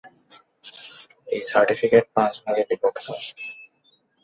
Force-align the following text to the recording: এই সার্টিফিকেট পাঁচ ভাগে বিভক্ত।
এই 1.27 1.41
সার্টিফিকেট 1.43 2.03
পাঁচ 2.15 2.33
ভাগে 2.43 2.63
বিভক্ত। 2.69 3.05